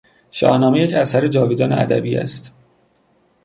[0.31, 2.53] شاهنامه یک اثر جاویدان ادبی است.